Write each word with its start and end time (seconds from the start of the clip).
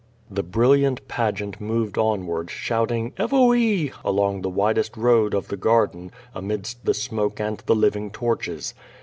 The 0.31 0.41
brilliant 0.41 1.07
pageant 1.07 1.61
moved 1.61 1.95
onward, 1.95 2.49
shouting, 2.49 3.13
Evoe! 3.19 3.91
along 4.03 4.41
the 4.41 4.49
oddest 4.49 4.97
road 4.97 5.35
of 5.35 5.49
the 5.49 5.57
garden, 5.57 6.11
amidst 6.33 6.83
the 6.85 6.95
smoke 6.95 7.39
and 7.39 7.59
the 7.67 7.75
liv 7.75 7.95
ing 7.95 8.09
torches. 8.09 8.73